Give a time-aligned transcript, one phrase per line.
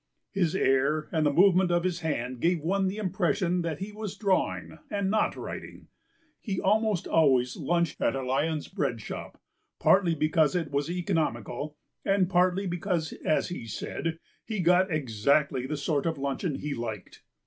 [0.31, 4.17] His air and the movement of his hand gave one the impression that he was
[4.17, 5.89] drawing and not writing.
[6.39, 9.39] He almost always lunched at a Lyons bread shop,
[9.79, 15.77] partly because it was economical and partly because, as he said, he got exactly the
[15.77, 17.21] sort of luncheon he liked.